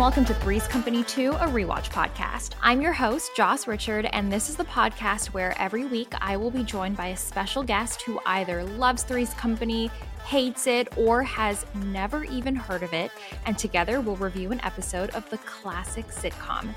[0.00, 2.54] welcome to Three's Company 2, a rewatch podcast.
[2.62, 6.50] I'm your host, Joss Richard, and this is the podcast where every week I will
[6.50, 9.90] be joined by a special guest who either loves Three's Company,
[10.24, 13.10] hates it, or has never even heard of it,
[13.44, 16.74] and together we'll review an episode of the classic sitcom.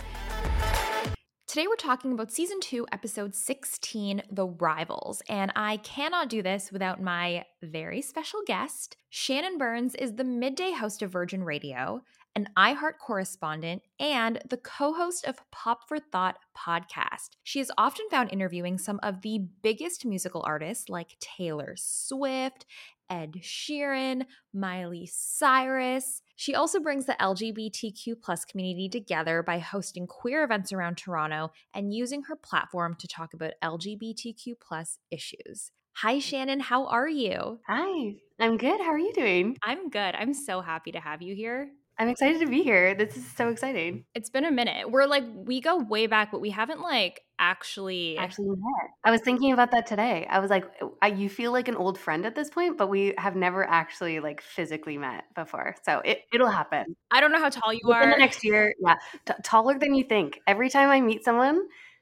[1.48, 5.22] Today, we're talking about season two, episode 16, The Rivals.
[5.30, 8.98] And I cannot do this without my very special guest.
[9.12, 12.02] Shannon Burns is the midday host of Virgin Radio,
[12.36, 17.38] an iHeart correspondent, and the co host of Pop for Thought podcast.
[17.44, 22.66] She is often found interviewing some of the biggest musical artists like Taylor Swift,
[23.10, 26.22] Ed Sheeran, Miley Cyrus.
[26.36, 31.94] She also brings the LGBTQ plus community together by hosting queer events around Toronto and
[31.94, 35.72] using her platform to talk about LGBTQ plus issues.
[35.98, 36.60] Hi, Shannon.
[36.60, 37.60] How are you?
[37.68, 38.82] Hi, I'm good.
[38.82, 39.58] How are you doing?
[39.62, 40.16] I'm good.
[40.16, 41.70] I'm so happy to have you here.
[41.98, 42.96] I'm excited to be here.
[42.96, 44.06] This is so exciting.
[44.16, 44.90] It's been a minute.
[44.90, 48.18] We're like, we go way back, but we haven't like actually.
[48.18, 48.90] Actually, met.
[49.04, 50.26] I was thinking about that today.
[50.30, 50.66] I was like,
[51.02, 54.20] I, you feel like an old friend at this point, but we have never actually
[54.20, 55.76] like physically met before.
[55.84, 56.96] So it, it'll happen.
[57.12, 58.12] I don't know how tall you Within are.
[58.12, 60.40] the next year, yeah, t- taller than you think.
[60.48, 61.62] Every time I meet someone,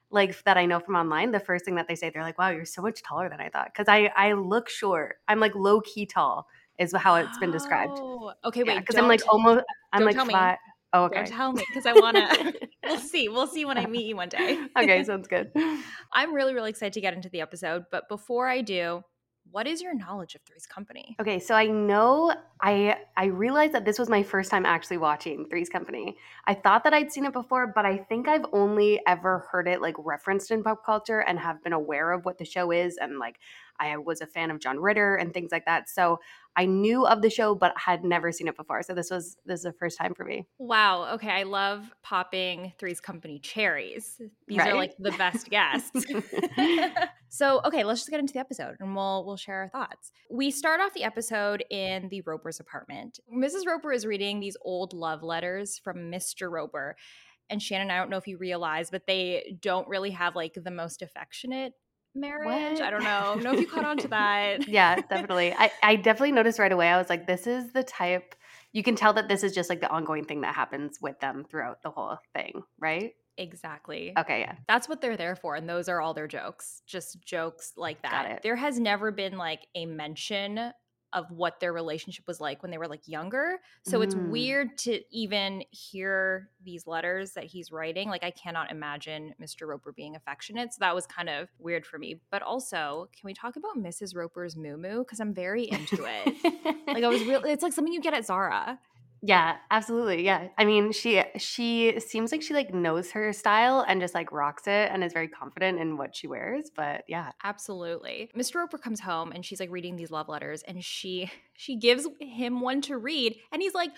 [0.09, 2.50] like that I know from online, the first thing that they say, they're like, "Wow,
[2.50, 5.17] you're so much taller than I thought." Because I I look short.
[5.28, 6.48] I'm like low key tall,
[6.81, 7.93] is how it's been described.
[7.95, 8.79] Oh, okay, wait.
[8.79, 9.63] Because I'm like almost.
[9.93, 10.35] I'm like tell me.
[10.93, 11.23] Oh, okay.
[11.23, 12.67] Don't tell me because I want to.
[12.83, 13.29] we'll see.
[13.29, 14.59] We'll see when I meet you one day.
[14.77, 15.52] okay, sounds good.
[16.13, 17.85] I'm really, really excited to get into the episode.
[17.91, 19.03] But before I do,
[19.52, 21.16] what is your knowledge of Three's Company?
[21.19, 25.45] Okay, so I know I I realized that this was my first time actually watching
[25.49, 26.17] Three's Company.
[26.47, 29.81] I thought that I'd seen it before, but I think I've only ever heard it
[29.81, 33.19] like referenced in pop culture and have been aware of what the show is and
[33.19, 33.39] like
[33.80, 35.89] I was a fan of John Ritter and things like that.
[35.89, 36.19] So
[36.55, 38.83] I knew of the show but had never seen it before.
[38.83, 40.47] So this was this is the first time for me.
[40.59, 41.13] Wow.
[41.15, 41.30] Okay.
[41.30, 44.21] I love popping Three's Company cherries.
[44.47, 46.05] These are like the best guests.
[47.33, 50.11] so, okay, let's just get into the episode and we'll we'll share our thoughts.
[50.30, 53.21] We start off the episode in the Roper's apartment.
[53.33, 53.65] Mrs.
[53.65, 56.52] Roper is reading these old love letters from Mr.
[56.52, 56.97] Roper.
[57.49, 60.71] And Shannon, I don't know if you realize, but they don't really have like the
[60.71, 61.71] most affectionate
[62.14, 62.80] marriage.
[62.80, 62.81] What?
[62.81, 63.36] I don't know.
[63.36, 64.67] know if you caught on to that.
[64.67, 65.53] yeah, definitely.
[65.53, 66.89] I, I definitely noticed right away.
[66.89, 68.36] I was like, this is the type
[68.73, 71.45] you can tell that this is just like the ongoing thing that happens with them
[71.49, 73.14] throughout the whole thing, right?
[73.37, 74.14] Exactly.
[74.17, 74.55] Okay, yeah.
[74.67, 75.55] That's what they're there for.
[75.55, 78.42] And those are all their jokes, just jokes like that.
[78.43, 80.71] There has never been like a mention
[81.14, 83.58] of what their relationship was like when they were like younger.
[83.83, 84.30] So it's Mm.
[84.30, 88.08] weird to even hear these letters that he's writing.
[88.08, 89.67] Like, I cannot imagine Mr.
[89.67, 90.71] Roper being affectionate.
[90.73, 92.21] So that was kind of weird for me.
[92.31, 94.15] But also, can we talk about Mrs.
[94.15, 94.99] Roper's moo moo?
[94.99, 96.77] Because I'm very into it.
[96.87, 98.80] like, I was really, it's like something you get at Zara.
[99.23, 100.26] Yeah, absolutely.
[100.26, 100.48] Yeah.
[100.58, 104.64] I mean, she she seems like she like knows her style and just like rocks
[104.65, 107.32] it and is very confident in what she wears, but yeah.
[107.43, 108.32] Absolutely.
[108.36, 108.58] Mr.
[108.58, 112.61] Roper comes home and she's like reading these love letters and she she gives him
[112.61, 113.92] one to read and he's like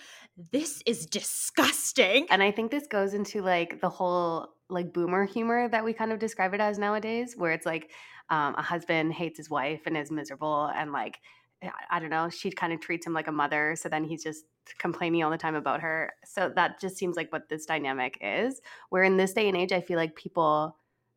[0.52, 2.26] this is disgusting.
[2.28, 6.12] And I think this goes into like the whole like boomer humor that we kind
[6.12, 7.90] of describe it as nowadays, where it's like
[8.28, 11.18] um, a husband hates his wife and is miserable and like
[11.90, 14.44] I- don't know, she kind of treats him like a mother, so then he's just
[14.78, 16.12] complaining all the time about her.
[16.24, 18.60] So that just seems like what this dynamic is.
[18.90, 20.76] Where in this day and age, I feel like people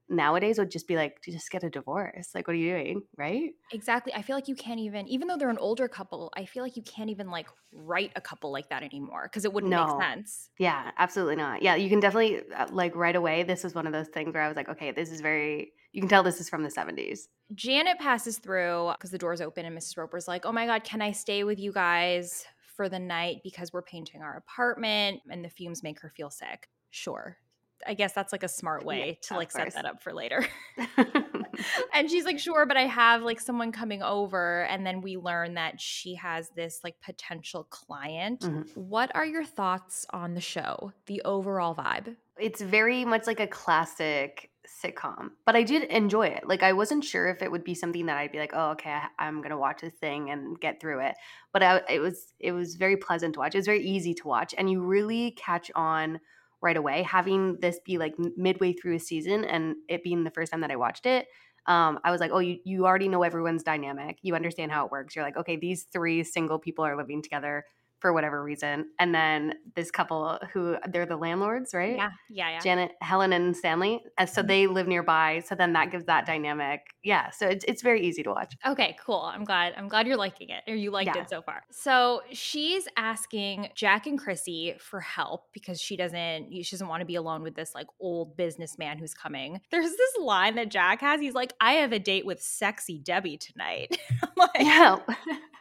[0.09, 2.33] nowadays would just be like, just get a divorce.
[2.35, 3.03] Like, what are you doing?
[3.17, 3.51] Right?
[3.69, 4.13] Exactly.
[4.13, 6.77] I feel like you can't even even though they're an older couple, I feel like
[6.77, 9.75] you can't even like write a couple like that anymore because it wouldn't No.
[9.75, 10.49] make sense.
[10.59, 11.61] Yeah, absolutely not.
[11.61, 13.43] Yeah, you can definitely uh, like right away.
[13.43, 15.73] This was one of those things where I was like, okay, this is very.
[15.91, 17.29] You can tell this is from the seventies.
[17.53, 19.97] Janet passes through because the door's open and Mrs.
[19.97, 22.45] Roper's like, "Oh my god, can I stay with you guys
[22.75, 26.69] for the night because we're painting our apartment and the fumes make her feel sick?"
[26.89, 27.37] Sure.
[27.85, 29.73] I guess that's like a smart Yeah, way to of like set course.
[29.75, 30.45] that up for later.
[31.93, 35.55] and she's like, "Sure, but I have like someone coming over." And then we learn
[35.55, 38.41] that she has this like potential client.
[38.41, 38.75] Mhm.
[38.75, 40.91] What are your thoughts on the show?
[41.05, 42.15] The overall vibe?
[42.39, 46.47] it's very much like a classic sitcom, but I did enjoy it.
[46.47, 48.91] Like I wasn't sure if it would be something that I'd be like, oh, okay,
[48.91, 51.15] I- I'm gonna watch this thing and get through it.
[51.51, 53.55] But I, it was it was very pleasant to watch.
[53.55, 56.19] It was very easy to watch, and you really catch on
[56.61, 57.03] right away.
[57.03, 60.71] Having this be like midway through a season and it being the first time that
[60.71, 61.27] I watched it.
[61.65, 64.19] Um, I was like, oh, you, you already know everyone's dynamic.
[64.21, 65.15] You understand how it works.
[65.15, 67.65] You're like, okay, these three single people are living together.
[67.99, 68.85] For whatever reason.
[68.99, 71.95] And then this couple who they're the landlords, right?
[71.97, 72.59] Yeah, yeah, yeah.
[72.59, 74.03] Janet, Helen, and Stanley.
[74.17, 74.47] And so Mhm.
[74.47, 75.41] they live nearby.
[75.45, 76.81] So then that gives that dynamic.
[77.03, 77.31] Yeah.
[77.31, 78.55] So it's, it's very easy to watch.
[78.65, 79.21] Okay, cool.
[79.21, 79.73] I'm glad.
[79.77, 81.23] I'm glad you're liking it, or you liked Yeah.
[81.23, 81.63] it so far.
[81.71, 86.51] So she's asking Jack and Chrissy for help because she doesn't.
[86.63, 89.59] She doesn't want to be alone with this like old businessman who's coming.
[89.71, 91.19] There's this line that Jack has.
[91.19, 93.97] He's like, "I have a date with sexy Debbie tonight."
[94.37, 94.97] Like, Yeah.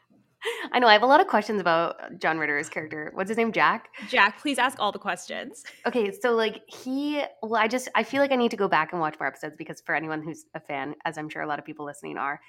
[0.72, 0.86] I know.
[0.86, 3.10] I have a lot of questions about John Ritter's character.
[3.14, 3.52] What's his name?
[3.52, 3.88] Jack?
[4.08, 5.64] Jack, please ask all the questions.
[5.86, 8.92] Okay, so like he, well, I just I feel like I need to go back
[8.92, 11.60] and watch more episodes because for anyone who's a fan, as I'm sure a lot
[11.60, 12.40] of people listening are,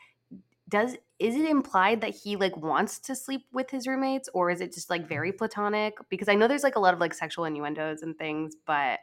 [0.69, 4.59] does is it implied that he like wants to sleep with his roommates or is
[4.59, 5.97] it just like very platonic?
[6.09, 8.99] Because I know there's like a lot of like sexual innuendos and things, but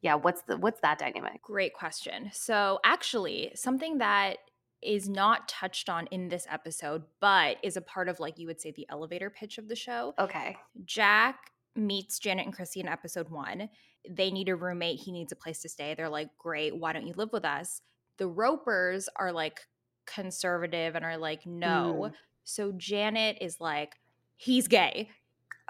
[0.00, 1.42] yeah, what's the what's that dynamic?
[1.42, 2.30] Great question.
[2.32, 4.36] So, actually, something that
[4.84, 8.60] is not touched on in this episode, but is a part of, like, you would
[8.60, 10.14] say, the elevator pitch of the show.
[10.18, 13.68] Okay, Jack meets Janet and Chrissy in episode one.
[14.08, 15.00] They need a roommate.
[15.00, 15.94] He needs a place to stay.
[15.94, 16.76] They're like, great.
[16.76, 17.80] Why don't you live with us?
[18.18, 19.60] The Ropers are like
[20.06, 22.10] conservative and are like, no.
[22.10, 22.12] Mm.
[22.44, 23.94] So Janet is like,
[24.36, 25.08] he's gay.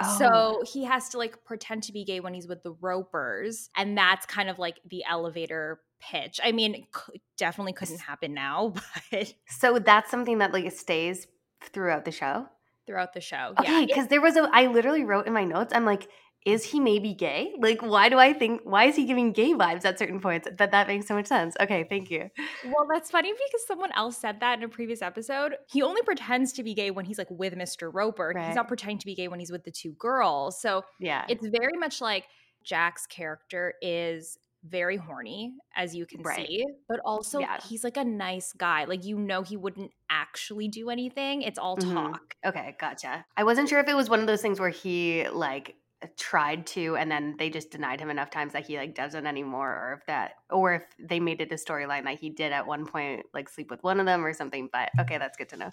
[0.02, 3.70] Oh, So he has to like pretend to be gay when he's with the Ropers.
[3.76, 6.40] And that's kind of like the elevator pitch.
[6.42, 8.74] I mean, cou- definitely couldn't happen now,
[9.10, 11.26] but so that's something that like stays
[11.72, 12.46] throughout the show.
[12.86, 13.54] throughout the show.
[13.58, 13.86] Okay, yeah.
[13.86, 16.08] because there was a I literally wrote in my notes, I'm like,
[16.44, 17.54] is he maybe gay?
[17.58, 20.46] Like, why do I think why is he giving gay vibes at certain points?
[20.58, 21.54] That that makes so much sense.
[21.58, 22.28] Okay, thank you.
[22.66, 25.54] Well, that's funny because someone else said that in a previous episode.
[25.72, 27.90] He only pretends to be gay when he's like with Mr.
[27.90, 28.34] Roper.
[28.38, 30.60] He's not pretending to be gay when he's with the two girls.
[30.60, 31.24] So Yeah.
[31.30, 32.24] it's very much like
[32.62, 36.46] Jack's character is very horny, as you can Right.
[36.46, 37.58] see, but also Yeah.
[37.68, 38.84] he's like a nice guy.
[38.84, 42.12] Like, you know, he wouldn't actually do anything, it's all Mhm.
[42.14, 42.34] talk.
[42.46, 43.26] Okay, gotcha.
[43.36, 46.66] I wasn't sure if it was one of those things where he like Uh, tried
[46.66, 49.98] to and then they just denied him enough times that he like doesn't anymore or
[50.00, 53.24] if that or if they made it a storyline that he did at one point
[53.32, 55.70] like sleep with one of them or something but okay that's good to know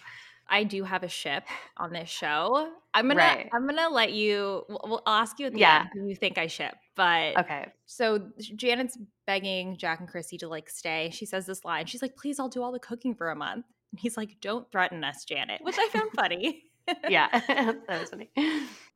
[0.48, 1.44] I do have a ship
[1.76, 2.72] on this show.
[2.94, 3.48] I'm gonna Right.
[3.52, 5.80] I'm gonna let you we'll, I'll ask you at the Yeah.
[5.80, 10.48] end who you think I ship, but okay So Janet's begging Jack and Chrissy to
[10.48, 11.10] like stay.
[11.12, 11.86] She says this line.
[11.86, 14.70] She's like, "Please, I'll do all the cooking for a month." And he's like, "Don't
[14.70, 16.64] threaten us, Janet," which I found funny.
[17.08, 18.30] Yeah that was funny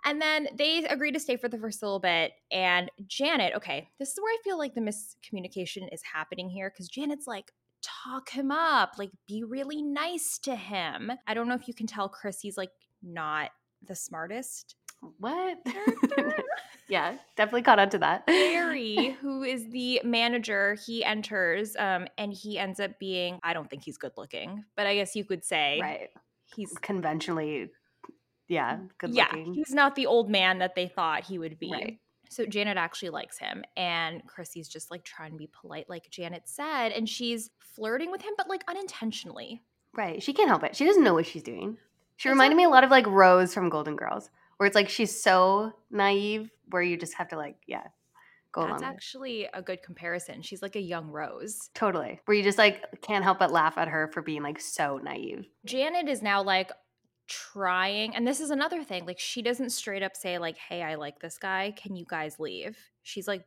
[0.07, 2.31] And then they agree to stay for the first little bit.
[2.53, 6.89] And Janet, okay, this is where I feel like the miscommunication is happening here because
[6.89, 7.51] Janet's like,
[7.83, 11.11] talk him up, like, be really nice to him.
[11.27, 12.71] I don't know if you can tell Chrissy's like
[13.03, 13.51] not
[13.87, 14.77] the smartest.
[15.19, 15.59] what
[16.89, 22.33] yeah definitely caught on to that Barry, who is the manager, he enters um, and
[22.33, 25.45] he ends up being, I don't think he's good looking, but I guess you could
[25.45, 26.11] say right
[26.55, 27.71] he's, conventionally
[28.49, 31.59] yeah mm, good yeah, looking he's not the old man that they thought he would
[31.59, 31.73] be.
[31.73, 31.99] Right.
[32.29, 36.43] So Janet actually likes him, and Chrissy's just like trying to be polite, like Janet
[36.47, 39.63] said, and she's flirting with him, but like unintentionally.
[39.97, 41.77] right she can't help it she doesn't know what she's doing
[42.17, 45.23] she reminded me a lot of like rose from golden girls where it's like she's
[45.23, 47.87] so naive where you just have to like yeah
[48.57, 50.43] go along That's actually a good comparison.
[50.43, 51.71] She's like a young Rose.
[51.75, 54.99] totally where you just like can't help but laugh at her for being like so
[54.99, 56.73] naive Janet is now like
[57.29, 59.05] trying, and this is another thing.
[59.05, 61.73] Like, she doesn't straight up say, like, hey, I like this guy.
[61.77, 62.79] Can you guys leave?
[63.03, 63.45] She's like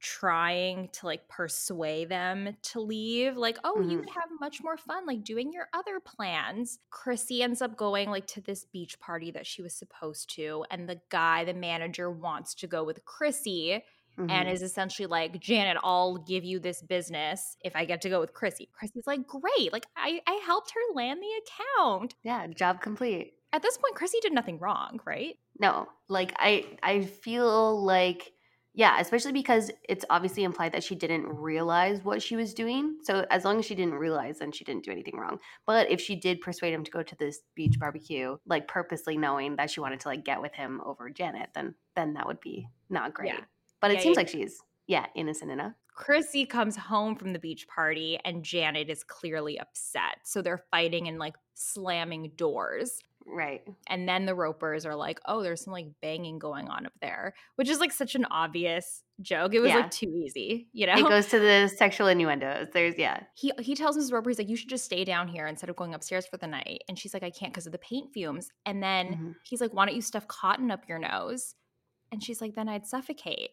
[0.00, 3.36] trying to like persuade them to leave.
[3.36, 4.00] Like, oh, you Mhm.
[4.00, 6.80] would have much more fun, like doing your other plans.
[6.90, 10.88] Chrissy ends up going like to this beach party that she was supposed to, and
[10.88, 13.84] the guy, the manager, wants to go with Chrissy
[14.18, 14.52] and Mhm.
[14.52, 18.32] is essentially like, Janet, I'll give you this business if I get to go with
[18.34, 18.68] Chrissy.
[18.72, 19.72] Chrissy's like, great.
[19.72, 22.14] Like, I, I helped her land the account.
[22.22, 25.36] yeah job complete At this point, Chrissy did nothing wrong, right?
[25.58, 28.32] no like i i feel like
[28.72, 33.26] yeah especially because it's obviously implied that she didn't realize what she was doing so
[33.30, 36.16] as long as she didn't realize then she didn't do anything wrong but if she
[36.16, 40.00] did persuade him to go to this beach barbecue like purposely knowing that she wanted
[40.00, 43.40] to like get with him over janet then then that would be not great Yeah.
[43.82, 44.20] But it Yeah, seems yeah.
[44.20, 49.04] like she's yeah innocent enough Chrissy comes home from the beach party and Janet is
[49.04, 50.16] clearly upset.
[50.24, 52.98] So they're fighting and like slamming doors.
[53.26, 56.94] right And then the ropers are like, oh, there's some like banging going on up
[57.02, 59.52] there, which is like such an obvious joke.
[59.54, 59.76] It was Yeah.
[59.80, 60.94] like too easy, you know?
[60.96, 64.12] it goes to the sexual innuendos there's yeah he he tells Mrs.
[64.14, 66.46] Roper, he's like, you should just stay down here instead of going upstairs for the
[66.46, 66.82] night.
[66.88, 68.48] And she's like, I can't because of the paint fumes.
[68.64, 69.34] And then Mhm.
[69.44, 71.54] he's like, why don't you stuff cotton up your nose?
[72.10, 73.50] And she's like, then I'd suffocate.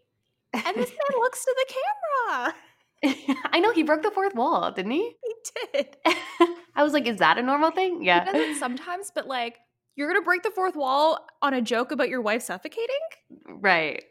[0.54, 2.56] And this man looks to the camera.
[3.54, 5.34] i know he broke the fourth wall didn't he He
[5.74, 5.96] did.
[6.76, 9.58] i was like is that a normal thing He yeah does it sometimes, but like
[9.96, 12.90] You're gonna break the fourth wall on a joke about your wife suffocating?
[13.48, 14.04] Right.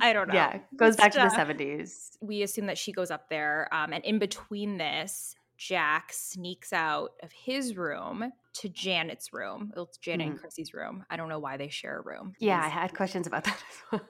[0.00, 0.34] I don't know.
[0.34, 0.58] Yeah.
[0.76, 2.16] Goes back to the uh, 70s.
[2.20, 7.10] we assume that she goes up there um, and in between this jack sneaks out
[7.22, 11.56] of his room to janet's room it's janet and chrissy's room i don't know why
[11.58, 13.56] they share a room Yeah, I had questions about that
[13.92, 14.08] as well.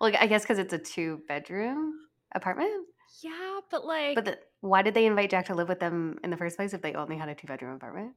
[0.00, 1.94] Well, I guess because it's a two bedroom
[2.34, 2.86] apartment.
[3.22, 6.30] yeah but like But the, why did they invite Jack to live with them in
[6.30, 8.14] the first place if they only had a two bedroom apartment?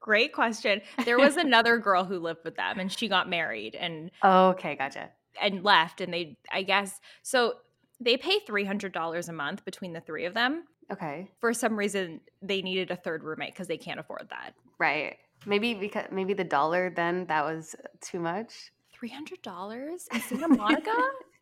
[0.00, 4.10] great question there was another girl who lived with them and she got married and
[4.22, 5.10] Oh, okay, gotcha.
[5.40, 7.54] and left and they i guess so
[8.00, 12.60] they pay $300 a month between the three of them Okay, for some reason they
[12.60, 15.16] needed a third roommate because they can't afford that right.
[15.46, 18.70] Maybe because maybe the dollar then that was too much.
[19.08, 20.92] $300 in santa monica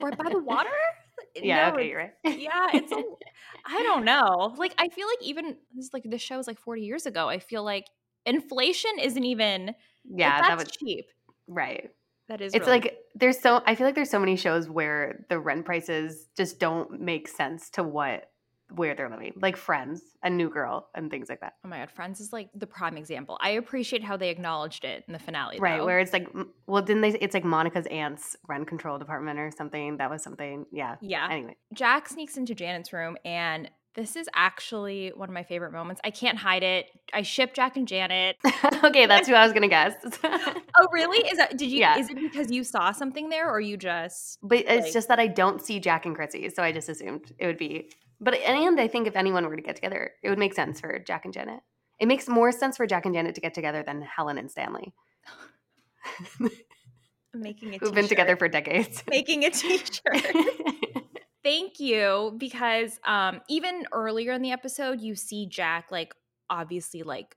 [0.00, 0.71] or by the water
[1.35, 2.12] Yeah, No, okay, you're right.
[2.25, 2.92] yeah it's
[3.66, 6.59] i don't know like i feel like even this is like this show was like
[6.59, 7.87] 40 years ago i feel like
[8.26, 11.07] inflation isn't even like, yeah, that's that was cheap
[11.47, 11.90] right.
[12.28, 15.26] that is It's really- like there's so I feel like there's so many shows where
[15.28, 18.31] the rent prices just don't make sense to what
[18.75, 21.55] where they're living, like Friends, A New Girl, and things like that.
[21.64, 25.05] oh my god friends is like the prime example i appreciate how they acknowledged it
[25.07, 25.87] in the finale Right, though.
[25.87, 26.29] where it's like,
[26.67, 27.11] well, didn't they?
[27.19, 29.97] It's like Monica's aunt's rent control department or something.
[29.99, 30.67] That was something.
[30.73, 30.97] Yeah.
[31.00, 35.71] yeah Anyway, jack sneaks into janet's room and this is actually one of my favorite
[35.73, 38.37] moments i can't hide it i ship jack and janet
[38.85, 39.95] okay, that's who I was gonna guess.
[40.25, 41.99] oh really is that did you Yeah.
[41.99, 45.19] is it because you saw something there or you just but it's Like- just that
[45.21, 47.91] I don't see Jack and Chrissy, so I just assumed it would be.
[48.23, 50.99] But and I think if anyone were to get together, it would make sense for
[51.00, 51.61] Jack and Janet.
[51.99, 54.95] It makes more sense for Jack and Janet to get together than Helen and Stanley,
[57.35, 59.02] making a who've been together for decades.
[59.11, 60.25] making a t-shirt
[61.43, 66.14] Thank you because um even earlier in the episode you see Jack like
[66.49, 67.37] obviously like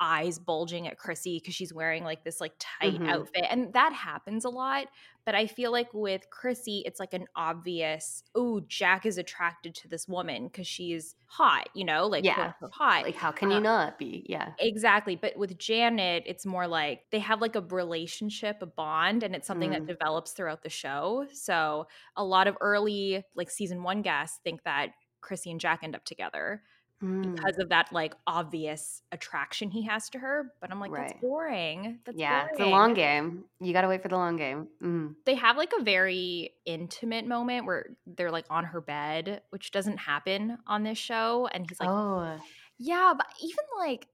[0.00, 3.08] eyes bulging at Chrissy because she's wearing like this like tight Mhm.
[3.08, 4.86] outfit and that happens a lot
[5.28, 9.86] but I feel like with Chrissy it's like an obvious oh Jack is attracted to
[9.88, 12.52] this woman because she's hot you know like Yeah.
[12.72, 14.24] hot like, how can you Uh, not be?
[14.26, 14.52] Yeah.
[14.58, 15.16] Exactly.
[15.16, 19.46] But with Janet, it's more like they have like a relationship, a bond, and it's
[19.46, 19.86] something that Mm.
[19.88, 21.26] develops throughout the show.
[21.30, 25.94] So a lot of early, like season one guests think that Chrissy and Jack end
[25.94, 26.62] up together
[27.02, 27.36] Mm.
[27.36, 30.52] because of that like obvious attraction he has to her.
[30.60, 31.08] But I'm like, Right.
[31.10, 32.00] that's boring.
[32.04, 32.54] That's yeah, boring.
[32.54, 33.44] it's a long game.
[33.60, 34.66] You got to wait for the long game.
[34.82, 35.14] Mm.
[35.24, 39.98] They have like a very intimate moment where they're like on her bed, which doesn't
[39.98, 41.48] happen on this show.
[41.52, 42.40] And he's like, oh,
[42.78, 44.08] Yeah, but even like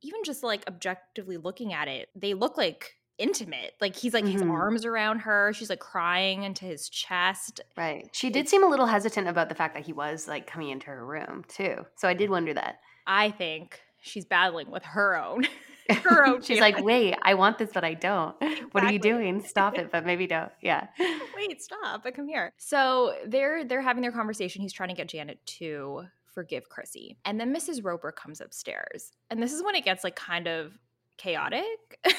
[0.00, 3.74] even just like objectively looking at it, they look like intimate.
[3.80, 4.50] Like he's like his Mhm.
[4.52, 7.60] arms around her, she's like crying into his chest.
[7.76, 8.08] right.
[8.12, 10.70] She did It's- seem a little hesitant about the fact that he was like coming
[10.70, 11.84] into her room too.
[11.96, 12.80] So I did wonder that.
[13.06, 15.46] I think she's battling with her own
[16.04, 18.36] her own She's like, wait, I want this, but I don't.
[18.72, 19.42] What are you doing?
[19.42, 20.52] Stop it, but maybe don't.
[20.60, 20.88] Yeah.
[21.34, 22.52] Wait, stop, but come here.
[22.58, 24.60] So they're they're having their conversation.
[24.60, 27.16] He's trying to get Janet to forgive Chrissy.
[27.24, 27.82] And then Mrs.
[27.82, 29.12] Roper comes upstairs.
[29.30, 30.74] And this is when it gets like kind of
[31.18, 31.64] chaotic.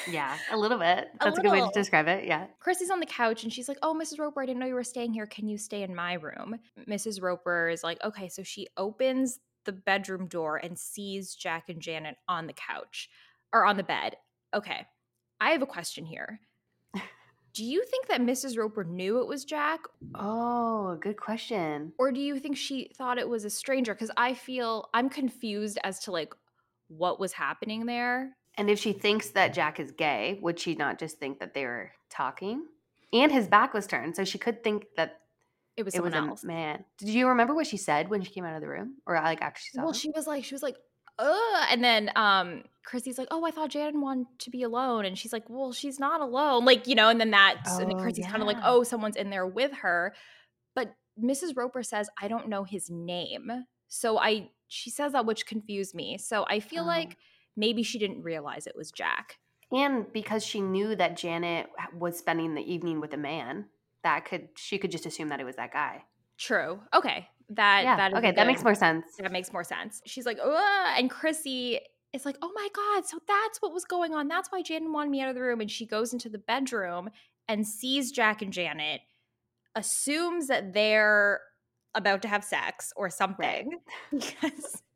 [0.08, 1.08] Yeah, a little bit.
[1.20, 2.24] A That's a, good way to describe it.
[2.26, 2.46] Yeah.
[2.60, 4.18] Chrissy's on the couch and she's like, Oh, Mrs.
[4.18, 5.26] Roper, I didn't know you were staying here.
[5.26, 6.56] Can you stay in my room?
[6.88, 7.20] Mrs.
[7.20, 8.28] Roper is like, Okay.
[8.28, 13.10] So she opens the bedroom door and sees Jack and Janet on the couch
[13.52, 14.16] or on the bed.
[14.54, 14.86] Okay.
[15.40, 16.40] I have a question here.
[17.54, 18.56] Do you think that Mrs.
[18.56, 19.80] Roper knew it was Jack
[20.14, 21.92] Oh, good question.
[21.98, 23.92] or do you think she thought it was a stranger?
[23.92, 26.32] Because I feel I'm confused as to like
[26.88, 28.36] what was happening there.
[28.56, 31.64] And if she thinks that Jack is gay, would she not just think that they
[31.64, 32.64] were talking?
[33.12, 35.20] And his back was turned, so she could think that
[35.76, 36.44] It was it was someone a else.
[36.44, 36.84] man.
[36.98, 39.40] Did you remember what she said when she came out of the room, or like
[39.42, 39.82] after she saw?
[39.82, 39.94] Well, him?
[39.98, 40.76] she was like, she was like,
[41.18, 41.66] Ugh.
[41.70, 45.32] and then um Chrissy's like, oh, I thought Janet wanted to be alone, and she's
[45.32, 48.26] like, well, she's not alone, like you know, and then that, and then Oh, Chrissy's
[48.26, 50.14] kind of like, oh, someone's in there with her,
[50.74, 51.56] but Mrs.
[51.56, 53.50] Roper says, I don't know his name,
[53.88, 56.86] so I, she says that, which confused me, so I feel Oh.
[56.86, 57.16] like
[57.60, 59.38] maybe she didn't realize it was Jack.
[59.72, 63.66] and because she knew that Janet was spending the evening with a man,
[64.02, 66.02] that could she could just assume that it was that guy.
[66.38, 66.80] True.
[66.92, 67.28] Okay.
[67.50, 67.96] That yeah.
[67.96, 69.04] that okay, that makes more sense.
[69.18, 70.00] That makes more sense.
[70.06, 71.80] She's like, Ugh, and Chrissy
[72.12, 74.28] is like, oh my God, so that's what was going on.
[74.28, 75.60] That's why Janet wanted me out of the room.
[75.60, 77.10] And she goes into the bedroom
[77.48, 79.00] and sees Jack and Janet,
[79.74, 81.40] assumes that they're
[81.94, 83.78] about to have sex or something.
[84.10, 84.89] Because she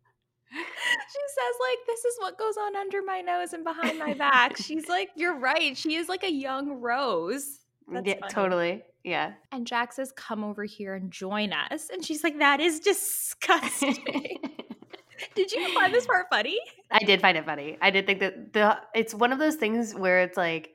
[0.54, 4.56] says, like, this is what goes on under my nose and behind my back.
[4.60, 5.76] She's like, you're right.
[5.76, 7.60] She is like a young rose.
[7.90, 8.32] That's yeah, funny.
[8.32, 8.82] totally.
[9.02, 9.32] Yeah.
[9.52, 11.90] And Jack says, come over here and join us.
[11.92, 13.98] And she's like, that is disgusting.
[15.34, 16.58] did you find this part funny?
[16.90, 17.76] I did find it funny.
[17.82, 20.73] I did think that the it's one of those things where it's like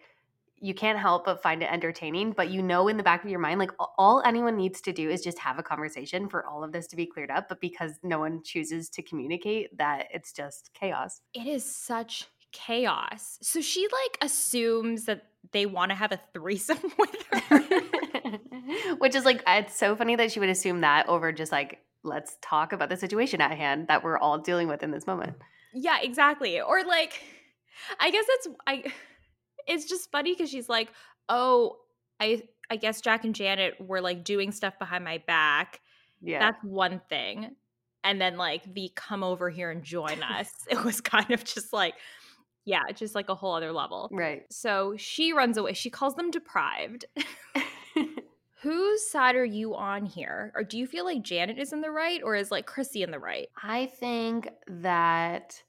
[0.62, 3.40] you can't help but find it entertaining, but you know in the back of your
[3.40, 6.72] mind, like all anyone needs to do is just have a conversation for all of
[6.72, 7.50] this to be cleared up.
[7.50, 11.22] But because no one chooses to communicate, that it's just chaos.
[11.34, 13.38] It is such chaos.
[13.42, 18.96] So she like assumes that they want to have a threesome with her.
[18.98, 22.38] Which is like it's so funny that she would assume that over just like let's
[22.42, 25.36] talk about the situation at hand that we're all dealing with in this moment.
[25.74, 26.60] Yeah, exactly.
[26.62, 27.22] Or like
[28.00, 28.84] I guess that's I
[29.68, 30.92] it's just funny cuz she's like,
[31.28, 31.78] "Oh,
[32.20, 35.82] I I guess Jack and Janet were like doing stuff behind my back."
[36.22, 36.40] Yeah.
[36.40, 37.56] That's one thing.
[38.04, 40.52] And then like the come over here and join us.
[40.70, 41.96] it was kind of just like
[42.66, 44.10] yeah, just like a whole other level.
[44.12, 44.44] Right.
[44.52, 45.74] So she runs away.
[45.74, 47.06] She calls them deprived.
[48.62, 50.52] Whose side are you on here?
[50.54, 53.10] Or do you feel like Janet is in the right or is like Chrissy in
[53.10, 53.48] the right?
[53.64, 55.64] I think that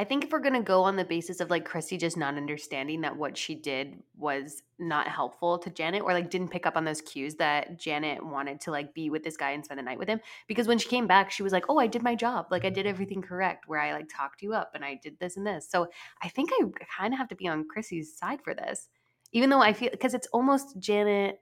[0.00, 3.02] I think if we're gonna go on the basis of like Chrissy just not understanding
[3.02, 6.86] that what she did was not helpful to Janet or like didn't pick up on
[6.86, 9.98] those cues that Janet wanted to like be with this guy and spend the night
[9.98, 10.18] with him.
[10.48, 12.46] Because when she came back, she was like, Oh, I did my job.
[12.50, 15.36] Like I did everything correct where I like talked you up and I did this
[15.36, 15.68] and this.
[15.68, 15.88] So
[16.22, 16.64] I think I
[16.98, 18.88] kind of have to be on Chrissy's side for this.
[19.32, 21.40] Even though I feel because it's almost Janet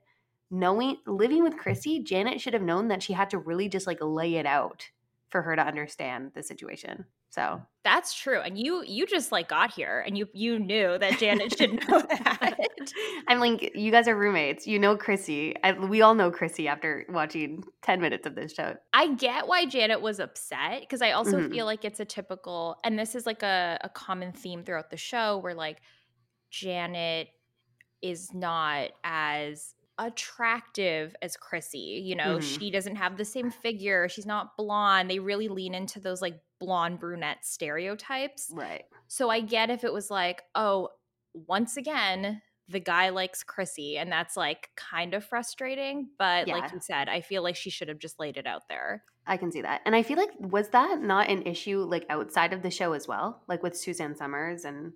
[0.51, 3.99] knowing living with Chrissy, Janet should have known that she had to really just like
[4.01, 4.89] lay it out
[5.29, 7.05] for her to understand the situation.
[7.29, 8.39] So that's true.
[8.39, 12.01] And you you just like got here and you you knew that Janet should know
[12.01, 12.57] that.
[13.27, 14.65] I'm like, you guys are roommates.
[14.65, 15.55] You know Chrissy.
[15.63, 18.75] I, we all know Chrissy after watching 10 minutes of this show.
[18.93, 21.51] I get why Janet was upset because I also mm-hmm.
[21.51, 24.97] feel like it's a typical and this is like a, a common theme throughout the
[24.97, 25.77] show where like
[26.49, 27.27] Janet
[28.01, 32.01] is not as attractive as Chrissy.
[32.03, 32.59] You know, mm-hmm.
[32.59, 34.09] she doesn't have the same figure.
[34.09, 35.09] She's not blonde.
[35.09, 38.49] They really lean into those like blonde brunette stereotypes.
[38.51, 38.85] Right.
[39.07, 40.89] So I get if it was like, oh,
[41.33, 46.09] once again, the guy likes Chrissy, and that's like kind of frustrating.
[46.17, 46.55] But yeah.
[46.55, 49.03] like you said, I feel like she should have just laid it out there.
[49.25, 49.81] I can see that.
[49.85, 53.07] And I feel like, was that not an issue like outside of the show as
[53.07, 53.41] well?
[53.47, 54.93] Like with Suzanne Somers and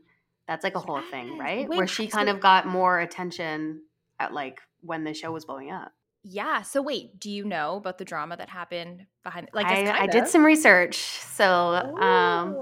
[0.48, 1.68] that's like a whole thing, right?
[1.68, 3.82] Wait, Where she kind of got more attention
[4.20, 5.92] at like when the show was blowing up.
[6.26, 6.62] Yeah.
[6.62, 9.50] So wait, do you know about the drama that happened behind?
[9.54, 10.98] Like, I, I did some research.
[10.98, 12.56] So, um,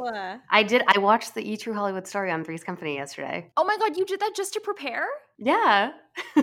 [0.50, 0.82] I did.
[0.88, 3.52] I watched the E True Hollywood story on Three's Company yesterday.
[3.58, 5.06] Oh my god, you did that just to prepare?
[5.38, 5.92] Yeah.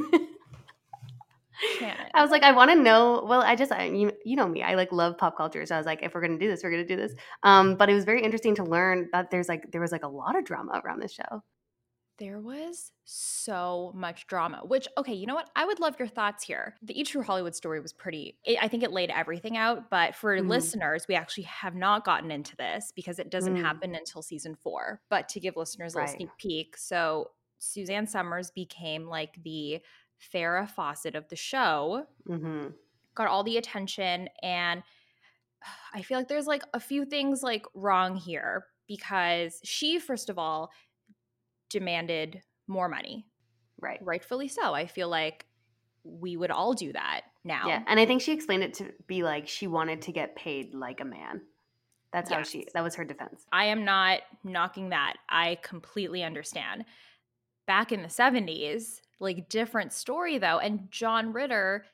[2.15, 3.25] I was like, I want to know.
[3.27, 5.67] Well, I just, I, you, you know me, I like love pop culture.
[5.67, 7.15] So I was like, if we're gonna do this, we're gonna do this.
[7.43, 10.09] Um, but it was very interesting to learn that there's like there was like a
[10.09, 11.43] lot of drama around this show
[12.19, 16.45] there was so much drama which okay you know what i would love your thoughts
[16.45, 19.89] here the e true hollywood story was pretty it, i think it laid everything out
[19.89, 20.49] but for mm.
[20.49, 23.63] listeners we actually have not gotten into this because it doesn't mm.
[23.63, 26.11] happen until season four but to give listeners a right.
[26.11, 29.81] sneak peek so suzanne somers became like the
[30.35, 32.67] farrah fawcett of the show mm-hmm.
[33.15, 34.83] got all the attention and
[35.95, 40.39] i feel like there's like a few things like wrong here because she first of
[40.39, 40.71] all
[41.71, 43.27] demanded more money.
[43.81, 43.99] Right.
[44.03, 44.75] Rightfully so.
[44.75, 45.47] I feel like
[46.05, 47.67] we would all do that now.
[47.67, 47.83] Yeah.
[47.87, 51.01] And I think she explained it to be like she wanted to get paid like
[51.01, 51.43] a man.
[52.13, 52.37] That's yes.
[52.37, 53.45] how she that was her defense.
[53.53, 55.15] I am not knocking that.
[55.29, 56.85] I completely understand.
[57.67, 61.85] Back in the 70s, like different story though, and John Ritter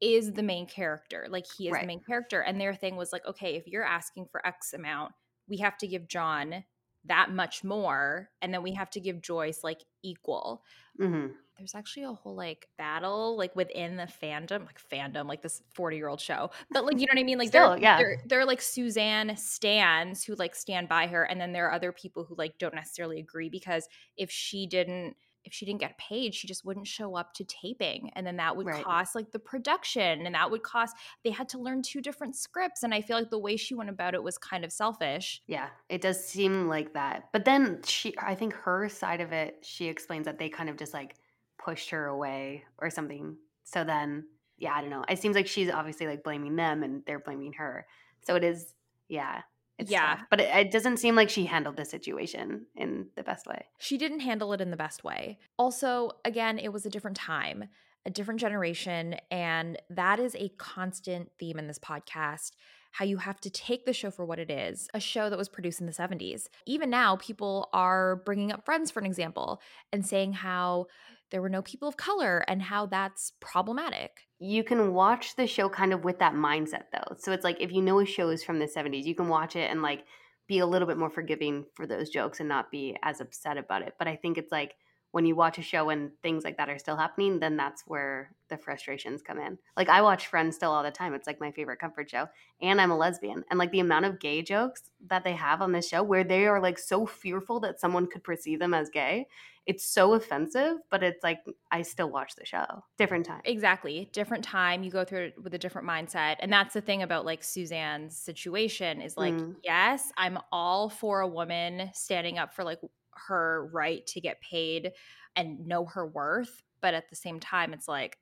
[0.00, 1.26] is the main character.
[1.30, 1.82] Like he is right.
[1.82, 5.12] the main character and their thing was like, okay, if you're asking for X amount,
[5.48, 6.64] we have to give John
[7.06, 10.62] that much more and then we have to give joyce like equal
[11.00, 11.28] mm-hmm.
[11.56, 15.96] there's actually a whole like battle like within the fandom like fandom like this 40
[15.96, 17.96] year old show but like you know what i mean like Still, yeah.
[17.96, 21.92] they're, they're like suzanne stands who like stand by her and then there are other
[21.92, 26.34] people who like don't necessarily agree because if she didn't if she didn't get paid,
[26.34, 28.10] she just wouldn't show up to taping.
[28.14, 28.84] And then that would right.
[28.84, 32.82] cost like the production and that would cost, they had to learn two different scripts.
[32.82, 35.42] And I feel like the way she went about it was kind of selfish.
[35.46, 37.28] Yeah, it does seem like that.
[37.32, 40.76] But then she, I think her side of it, she explains that they kind of
[40.76, 41.16] just like
[41.58, 43.36] pushed her away or something.
[43.64, 44.24] So then,
[44.58, 45.04] yeah, I don't know.
[45.08, 47.86] It seems like she's obviously like blaming them and they're blaming her.
[48.26, 48.74] So it is,
[49.08, 49.42] yeah,
[49.80, 50.16] it's yeah.
[50.16, 50.26] Tough.
[50.30, 53.66] But it, it, doesn't seem like she handled the situation in the best way.
[53.78, 55.38] She didn't handle it in the best way.
[55.58, 57.64] Also, again, it was a different time,
[58.06, 59.16] a different generation.
[59.30, 62.52] And that is a constant theme in this podcast
[62.92, 65.48] how you have to take the show for what it is a show that was
[65.48, 66.46] produced in the 70s.
[66.66, 69.60] Even now, people are bringing up Friends, for an example,
[69.92, 70.86] and saying how
[71.30, 74.26] there were no people of color and how that's problematic.
[74.40, 77.14] You can watch the show kind of with that mindset though.
[77.18, 79.54] So it's like if you know a show is from the 70s, you can watch
[79.54, 80.04] it and like
[80.48, 83.82] be a little bit more forgiving for those jokes and not be as upset about
[83.82, 83.94] it.
[83.98, 84.74] But I think it's like
[85.12, 88.30] when you watch a show and things like that are still happening, then that's where
[88.48, 89.58] the frustrations come in.
[89.76, 91.14] Like I watch Friends still all the time.
[91.14, 92.28] It's like my favorite comfort show.
[92.60, 93.44] And I'm a lesbian.
[93.50, 96.46] And like the amount of gay jokes that they have on this show where they
[96.46, 99.26] are like so fearful that someone could perceive them as gay.
[99.66, 102.82] It's so offensive, but it's like I still watch the show.
[102.96, 103.42] Different time.
[103.44, 104.08] Exactly.
[104.12, 104.82] Different time.
[104.82, 106.36] You go through it with a different mindset.
[106.40, 109.56] And that's the thing about like Suzanne's situation is like, Mm.
[109.62, 112.80] yes, I'm all for a woman standing up for like
[113.14, 114.92] her right to get paid
[115.36, 116.62] and know her worth.
[116.80, 118.18] But at the same time, it's like,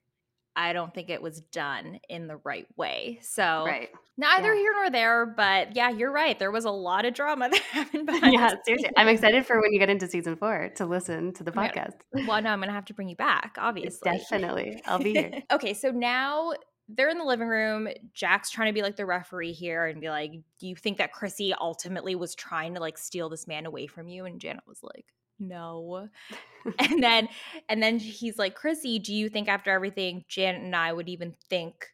[0.57, 3.21] I don't think it was done in the right way.
[3.23, 3.91] So Right.
[4.17, 4.61] neither Yeah.
[4.61, 6.37] here nor there, but yeah, you're right.
[6.37, 8.91] There was a lot of drama that happened behind yeah, seriously.
[8.97, 11.95] I'm excited for when you get into season four to listen to the podcast.
[12.27, 14.11] Well, no, I'm gonna have to bring you back, obviously.
[14.11, 14.83] Definitely.
[14.85, 15.43] I'll be here.
[15.53, 16.55] okay, so now
[16.89, 17.89] they're in the living room.
[18.15, 21.13] Jack's trying to be like the referee here and be like, "Do you think that
[21.13, 24.83] Chrissy ultimately was trying to like steal this man away from you?" And Janet was
[24.83, 25.07] like,
[25.39, 26.09] "No."
[26.79, 27.29] and then
[27.69, 31.35] and then he's like, "Chrissy, do you think after everything Janet and I would even
[31.49, 31.87] think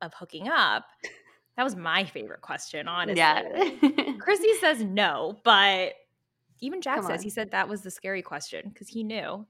[0.00, 0.84] of hooking up?"
[1.56, 3.18] That was my favorite question, honestly.
[3.18, 3.42] yeah.
[4.20, 5.94] Chrissy says no, but
[6.60, 7.24] even Jack Come says on.
[7.24, 9.44] he said that was the scary question because he knew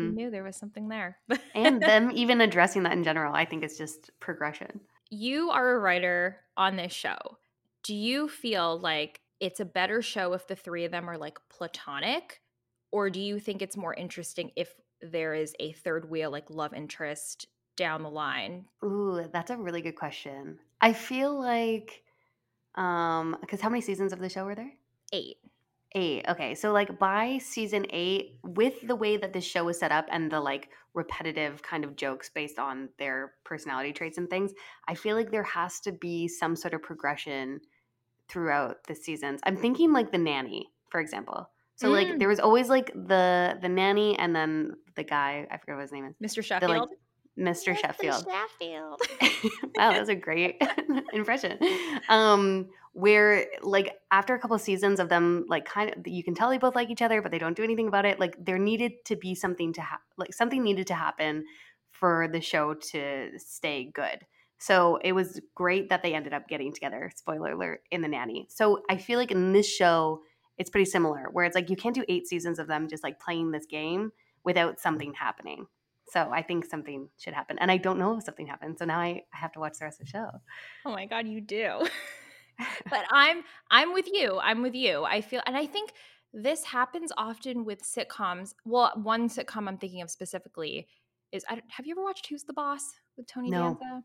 [0.00, 1.18] he hmm knew there was something there.
[1.54, 4.82] And them even addressing that in general, I think is just progression.
[5.10, 7.18] you are a writer on this show.
[7.82, 11.38] Do you feel like it's a better show if the three of them are like
[11.50, 12.40] platonic?
[12.90, 16.72] Or do you think it's more interesting if there is a third wheel, like love
[16.72, 17.46] interest
[17.76, 18.68] down the line?
[18.84, 20.60] Ooh, that's a really good question.
[20.80, 22.04] I feel like,
[22.76, 24.74] um, because how many seasons of the show were there?
[25.12, 25.38] Eight.
[25.96, 26.24] Eight.
[26.28, 30.06] Okay, so like by season eight, with the way that this show was set up
[30.10, 34.52] and the like repetitive kind of jokes based on their personality traits and things,
[34.88, 37.60] I feel like there has to be some sort of progression
[38.28, 39.40] throughout the seasons.
[39.44, 41.48] I'm thinking like the nanny, for example.
[41.76, 42.18] So like Mm.
[42.18, 45.92] there was always like the the nanny and then the guy, I forget what his
[45.92, 46.36] name is, Mr.
[46.36, 46.70] the Sheffield.
[46.70, 46.88] like
[47.38, 47.76] Mr.
[47.76, 48.24] Sheffield.
[48.28, 49.00] Sheffield.
[49.76, 50.60] wow, that was a great
[51.12, 51.58] impression.
[52.08, 56.48] Um, where like after a couple seasons of them, like kind of, you can tell
[56.48, 58.20] they both like each other, but they don't do anything about it.
[58.20, 61.44] Like there needed to be something to ha- like something needed to happen
[61.90, 64.20] for the show to stay good.
[64.58, 67.10] So it was great that they ended up getting together.
[67.16, 68.46] Spoiler alert in the nanny.
[68.48, 70.22] So I feel like in this show,
[70.56, 73.18] it's pretty similar, where it's like you can't do eight seasons of them just like
[73.18, 74.12] playing this game
[74.44, 75.66] without something happening.
[76.06, 77.58] So I think something should happen.
[77.58, 78.78] And I don't know if something happened.
[78.78, 80.30] So now I have to watch the rest of the show.
[80.84, 81.88] Oh my god, you do.
[82.90, 84.38] but I'm I'm with you.
[84.42, 85.04] I'm with you.
[85.04, 85.92] I feel and I think
[86.32, 88.54] this happens often with sitcoms.
[88.64, 90.88] Well, one sitcom I'm thinking of specifically
[91.32, 93.78] is I, don't- have you ever watched Who's the Boss with Tony No.
[93.80, 94.02] Danza?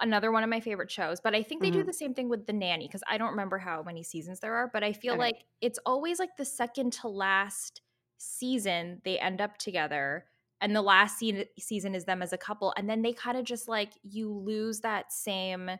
[0.00, 1.86] Another one of my favorite shows, but I think they do Mhm.
[1.86, 4.68] the same thing with The Nanny because I don't remember how many seasons there are,
[4.72, 5.20] but I feel Okay.
[5.20, 7.82] like it's always like the second to last
[8.18, 10.26] season they end up together
[10.60, 13.44] and the last se- season is them as a couple and then they kind of
[13.44, 15.70] just like you lose that same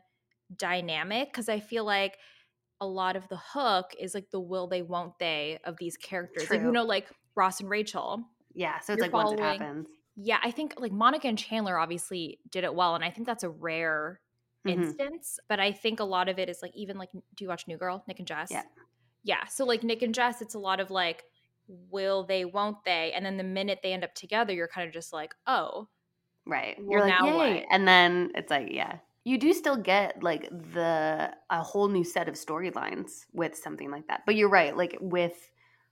[0.55, 2.17] dynamic because I feel like
[2.79, 6.49] a lot of the hook is like the will they won't they of these characters.
[6.49, 8.23] Like, you know, like Ross and Rachel.
[8.53, 8.79] Yeah.
[8.79, 9.87] So it's like once it happens.
[10.15, 13.43] Yeah, I think like Monica and Chandler obviously did it well, and I think that's
[13.43, 14.19] a rare
[14.65, 14.71] Mhm.
[14.71, 15.39] instance.
[15.47, 17.77] But I think a lot of it is like even like, do you watch New
[17.77, 18.49] Girl, Nick and Jess?
[18.51, 18.63] Yeah.
[19.23, 19.45] Yeah.
[19.45, 21.23] So like Nick and Jess, it's a lot of like,
[21.67, 23.11] will they, won't they?
[23.13, 25.89] And then the minute they end up together, you're kind of just like, oh,
[26.45, 26.77] Right.
[26.79, 27.55] You're like, now yay.
[27.55, 27.65] what?
[27.71, 28.99] And then it's like, yeah.
[29.27, 34.07] You do still get like the a whole new set of storylines with something like
[34.07, 34.21] that.
[34.25, 35.51] But you're right, like with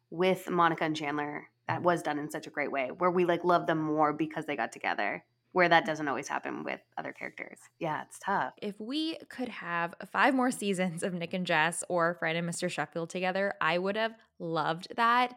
[0.10, 3.44] with Monica and Chandler, that was done in such a great way where we like
[3.44, 5.26] love them more because they got together.
[5.52, 7.60] Where that doesn't always happen with other characters.
[7.78, 8.54] Yeah, it's tough.
[8.62, 12.70] if we could have five more seasons of Nick and Jess or Fran and Mr.
[12.70, 15.34] Sheffield together, I would have loved that.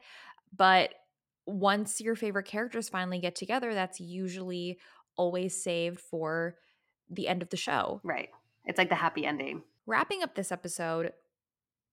[0.56, 0.94] But
[1.46, 4.78] once your favorite characters finally get together, that's usually
[5.16, 6.54] always saved for
[7.10, 8.00] the end of the show.
[8.04, 8.30] Right.
[8.64, 9.62] It's like the happy ending.
[9.86, 11.12] Wrapping up this episode,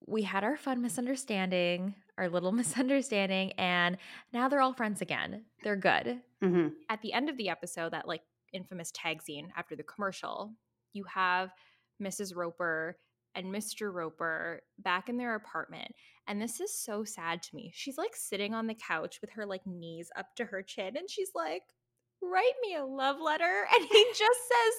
[0.06, 3.98] we had our fun misunderstanding, our little misunderstanding, and
[4.34, 5.46] now they're all friends again.
[5.64, 8.22] They're good hmm at the end of the episode, that like
[8.54, 10.54] infamous tag scene after the commercial,
[10.94, 11.52] you have
[12.02, 12.36] Mrs.
[12.36, 12.98] Roper
[13.36, 13.94] and Mr.
[13.94, 15.94] Roper back in their apartment.
[16.28, 17.72] And this is so sad to me.
[17.74, 21.10] She's like sitting on the couch with her like knees up to her chin and
[21.10, 21.64] she's like,
[22.22, 23.68] write me a love letter.
[23.76, 24.74] And he just says,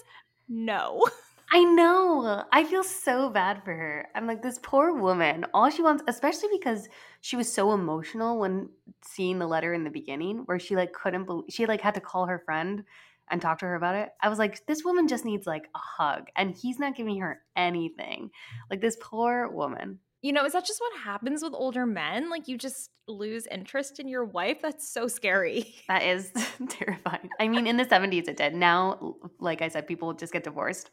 [0.48, 1.04] no.
[1.52, 2.44] I know.
[2.52, 4.08] I feel so bad for her.
[4.16, 6.88] I'm like, this poor woman, all she wants, especially because
[7.20, 8.68] she was so emotional when
[9.02, 12.00] seeing the letter in the beginning, where she like couldn't believe, she like had to
[12.00, 12.82] call her friend
[13.30, 14.08] and talk to her about it.
[14.20, 17.42] I was like, this woman just needs like a hug, and he's not giving her
[17.54, 18.30] anything.
[18.68, 20.00] Like, this poor woman.
[20.26, 22.30] You know, is that just what happens with older men?
[22.30, 24.60] Like you just lose interest in your wife?
[24.60, 25.76] That's so scary.
[25.86, 26.32] That is
[26.68, 27.30] terrifying.
[27.38, 28.52] I mean, in the 70s it did.
[28.52, 30.90] Now, like I said, people just get divorced.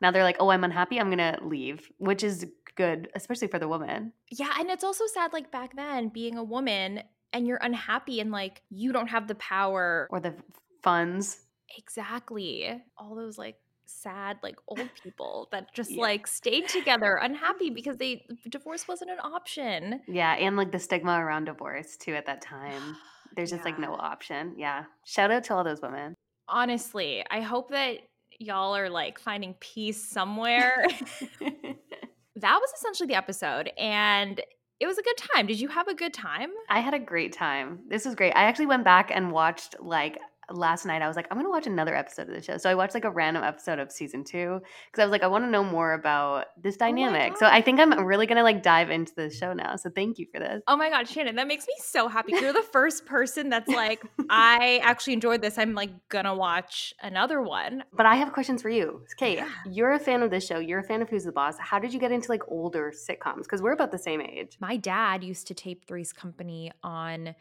[0.00, 0.98] Now they're like, oh, I'm unhappy.
[0.98, 4.14] I'm going to leave, which is good, especially for the woman.
[4.30, 4.54] Yeah.
[4.58, 7.02] And it's also sad, like back then, being a woman
[7.34, 10.34] and you're unhappy and like you don't have the power or the
[10.82, 11.40] funds.
[11.76, 12.82] Exactly.
[12.96, 13.56] All those like
[13.92, 16.00] sad like old people that just yeah.
[16.00, 20.00] like stayed together unhappy because they divorce wasn't an option.
[20.08, 22.96] Yeah, and like the stigma around divorce too at that time.
[23.36, 23.64] There's just yeah.
[23.64, 24.54] like no option.
[24.58, 24.84] Yeah.
[25.04, 26.14] Shout out to all those women.
[26.48, 27.98] Honestly, I hope that
[28.38, 30.86] y'all are like finding peace somewhere.
[31.40, 34.40] that was essentially the episode and
[34.80, 35.46] it was a good time.
[35.46, 36.50] Did you have a good time?
[36.68, 37.78] I had a great time.
[37.88, 38.32] This was great.
[38.32, 40.18] I actually went back and watched like
[40.52, 42.56] last night I was like, I'm gonna watch another episode of the show.
[42.56, 44.60] So I watched like a random episode of season two
[44.90, 47.32] because I was like, I want to know more about this oh dynamic.
[47.34, 49.76] Oh so I think I'm really gonna like dive into the show now.
[49.76, 50.62] So thank you for this.
[50.66, 52.32] Oh my god, Shannon, that makes me so happy.
[52.32, 55.58] You're the first person that's like, I actually enjoyed this.
[55.58, 57.84] I'm like gonna watch another one.
[57.92, 59.02] But I have questions for you.
[59.16, 59.38] Kate.
[59.38, 59.48] yeah.
[59.70, 60.58] you're a fan of this show.
[60.58, 61.58] You're a fan of Who's the Boss.
[61.58, 63.42] How did you get into like older sitcoms?
[63.42, 64.56] Because we're about the same age.
[64.60, 67.34] My dad used to tape Three's Company on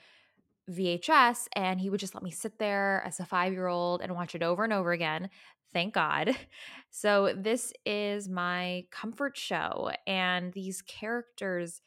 [0.70, 4.14] VHS and he would just let me sit there as a five year old and
[4.14, 5.30] watch it over and over again.
[5.74, 6.36] Thank God.
[6.94, 11.82] So, this is my comfort show, and these characters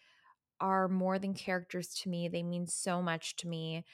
[0.60, 2.26] are more than characters to me.
[2.26, 3.84] They mean so much to me.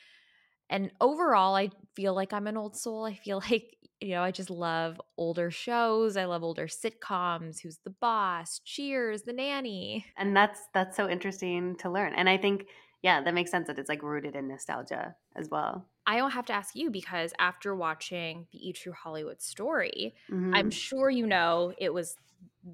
[0.69, 3.05] And overall, I feel like I'm an old soul.
[3.05, 6.16] I feel like, you know, I just love older shows.
[6.16, 7.61] I love older sitcoms.
[7.61, 8.61] Who's the boss?
[8.64, 10.07] Cheers, The Nanny.
[10.16, 12.14] And that's that's so interesting to learn.
[12.14, 12.66] And I think
[13.03, 15.87] yeah, that makes sense that it's like rooted in nostalgia as well.
[16.07, 20.55] I don't have to ask you because after watching the E True Hollywood story, mm-hmm.
[20.55, 22.17] I'm sure you know it was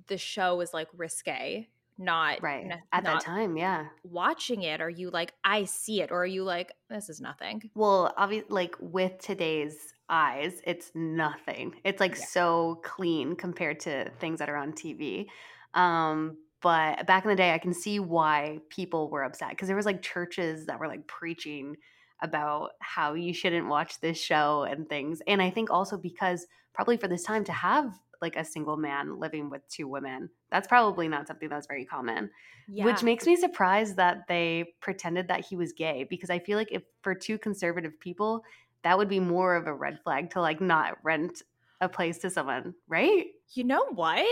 [0.09, 3.57] the show was like risque, not right at that time.
[3.57, 7.21] Yeah, watching it, are you like I see it, or are you like this is
[7.21, 7.71] nothing?
[7.75, 9.77] Well, obviously, like with today's
[10.09, 11.75] eyes, it's nothing.
[11.85, 12.25] It's like yeah.
[12.25, 15.27] so clean compared to things that are on TV.
[15.75, 19.77] Um, but back in the day i can see why people were upset because there
[19.77, 21.77] was like churches that were like preaching
[22.23, 26.97] about how you shouldn't watch this show and things and i think also because probably
[26.97, 31.07] for this time to have like a single man living with two women that's probably
[31.09, 32.31] not something that's very common
[32.69, 32.85] yeah.
[32.85, 36.73] which makes me surprised that they pretended that he was gay because i feel like
[36.73, 38.43] if for two conservative people
[38.83, 41.43] that would be more of a red flag to like not rent
[41.83, 44.25] a place to someone right you know what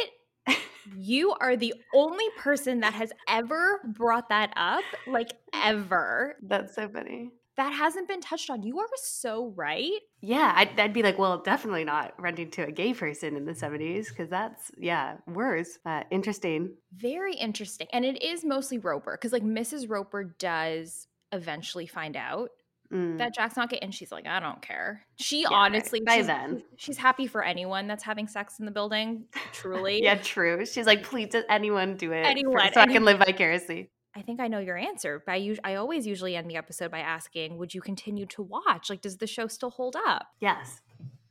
[0.97, 6.37] you are the only person that has ever brought that up, like ever.
[6.43, 7.31] That's so funny.
[7.57, 8.65] That hasn't been touched on.
[8.65, 10.01] You are so right.
[10.21, 13.53] Yeah, I'd, I'd be like, well, definitely not renting to a gay person in the
[13.53, 15.79] 70s because that's, yeah, worse.
[15.85, 16.75] But interesting.
[16.93, 17.87] Very interesting.
[17.93, 19.89] And it is mostly Roper because, like, Mrs.
[19.89, 22.51] Roper does eventually find out
[22.93, 23.19] mm.
[23.19, 25.05] that Jack's not gay, and she's like, I don't care.
[25.17, 28.71] She yeah, honestly, by she's, then, she's happy for anyone that's having sex in the
[28.71, 29.25] building.
[29.53, 30.65] Truly, yeah, true.
[30.67, 32.25] She's like, please, does anyone do it?
[32.27, 32.89] Anyone, for, so anyone.
[32.89, 33.91] I can live vicariously.
[34.17, 35.23] I think I know your answer.
[35.25, 38.91] But I, I always usually end the episode by asking, "Would you continue to watch?
[38.91, 40.81] Like, does the show still hold up?" Yes,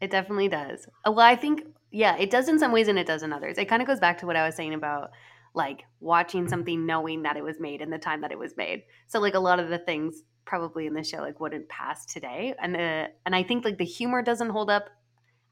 [0.02, 0.86] it definitely does.
[1.08, 3.58] Uh, well, I think yeah, it does in some ways and it does in others.
[3.58, 5.12] It kind of goes back to what I was saying about
[5.54, 8.84] like watching something knowing that it was made in the time that it was made.
[9.08, 12.54] So like a lot of the things probably in the show like wouldn't pass today.
[12.62, 14.90] And the and i think like the humor doesn't hold up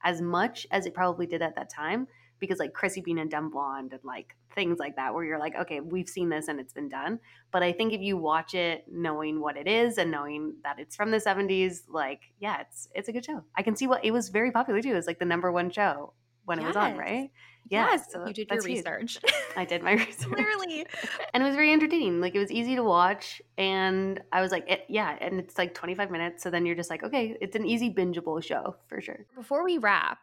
[0.04, 2.08] as much as it probably did at that time
[2.40, 5.56] because like chrissy being a dumb blonde and like things like that where you're like
[5.56, 7.20] okay we've seen this and it's been done.
[7.52, 10.96] But i think if you watch it knowing what it is and knowing that it's
[10.96, 13.44] from the 70s like yeah it's it's a good show.
[13.56, 14.92] I can see what it was very popular too.
[14.92, 16.14] It was like the number one show
[16.46, 16.64] when yes.
[16.64, 17.32] it was on right
[17.70, 19.18] Yes, so you did your research.
[19.56, 20.34] I did my research.
[20.34, 20.86] Clearly.
[21.34, 22.20] and it was very entertaining.
[22.20, 23.42] Like it was easy to watch.
[23.58, 25.18] And I was like, it, yeah.
[25.22, 26.44] And it's like 25 minutes.
[26.44, 29.26] So then you're just like, okay, it's an easy bingeable show for sure.
[29.36, 30.20] Before we wrap,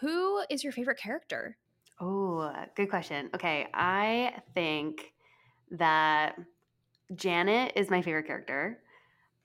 [0.00, 1.56] who is your favorite character?
[1.98, 3.30] Oh, good question.
[3.34, 3.68] Okay.
[3.72, 5.12] I think
[5.70, 6.36] that
[7.14, 8.80] Janet is my favorite character.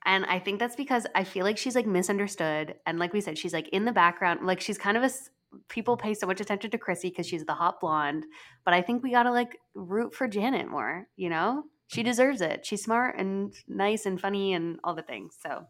[0.04, 2.74] And I think that's because I feel like she's like misunderstood.
[2.86, 4.46] And like we said, she's like in the background.
[4.46, 5.10] Like she's kind of a
[5.68, 8.24] people pay so much attention to Chrissy because she's the hot blonde,
[8.64, 11.06] but I think we gotta like root for Janet more.
[11.16, 12.64] You know, she deserves it.
[12.66, 15.36] She's smart and nice and funny and all the things.
[15.42, 15.66] So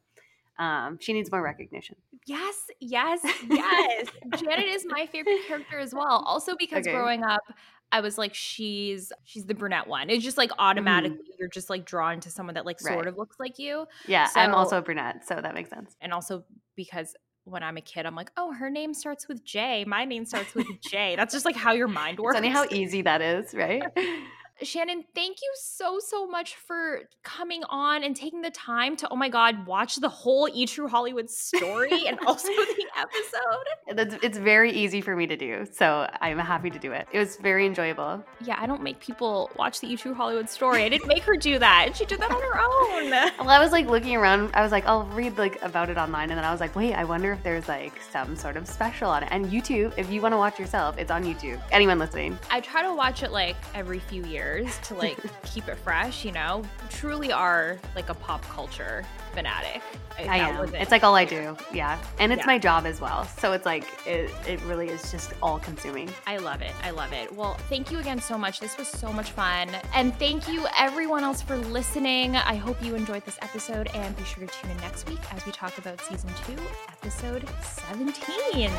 [0.59, 1.97] um, she needs more recognition.
[2.27, 4.09] Yes, yes, yes.
[4.41, 6.23] Janet is my favorite character as well.
[6.27, 6.93] Also because okay.
[6.93, 7.43] growing up,
[7.91, 10.11] I was like, she's she's the brunette one.
[10.11, 10.61] It's just like mm-hmm.
[10.61, 11.39] automatically mm.
[11.39, 13.87] you're just like drawn to someone that like sort of looks like you.
[14.07, 15.97] Yeah, so, I'm also a brunette, so that makes sense.
[16.01, 16.45] And also
[16.77, 17.15] because
[17.49, 19.85] when I'm a kid, I'm like, oh, her name starts with J.
[19.87, 21.17] My name starts with J.
[21.17, 22.37] That's just like how your mind works.
[22.37, 23.83] Funny how easy that is, right?
[24.63, 29.17] Shannon, thank you so, so much for coming on and taking the time to, oh
[29.17, 34.19] my God, watch the whole E True Hollywood story and also the episode.
[34.23, 35.67] It's very easy for me to do.
[35.73, 37.07] So I'm happy to do it.
[37.13, 38.25] It was very enjoyable.
[38.45, 40.83] Yeah, I don't make people watch the E True Hollywood story.
[40.83, 41.97] I didn't make her do that.
[41.97, 43.11] She did that on her own.
[43.39, 44.51] well, I was like looking around.
[44.55, 46.31] I was like, I'll read like about it online.
[46.31, 49.09] And then I was like, wait, I wonder if there's like some sort of special
[49.09, 49.29] on it.
[49.31, 51.61] And YouTube, if you want to watch yourself, it's on YouTube.
[51.71, 52.37] Anyone listening.
[52.51, 56.25] I try to watch it like every few years years to like keep it fresh,
[56.25, 59.83] you know, truly are like a pop culture fanatic.
[60.19, 60.75] I am.
[60.75, 61.57] It's like all I do.
[61.73, 61.99] Yeah.
[62.19, 62.47] And it's yeah.
[62.47, 63.25] my job as well.
[63.25, 66.11] So it's like, it, it really is just all consuming.
[66.27, 66.73] I love it.
[66.83, 67.33] I love it.
[67.33, 68.59] Well, thank you again so much.
[68.59, 69.69] This was so much fun.
[69.95, 72.35] And thank you everyone else for listening.
[72.35, 75.47] I hope you enjoyed this episode and be sure to tune in next week as
[75.47, 76.57] we talk about season two,
[76.89, 78.71] episode 17.